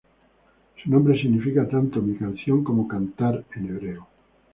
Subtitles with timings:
[0.81, 4.07] Su nombre significa tanto "mi canción" como "cantar" en hebreo.